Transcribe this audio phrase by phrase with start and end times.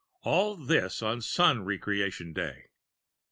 [0.23, 2.69] All this on Sun Re creation Day!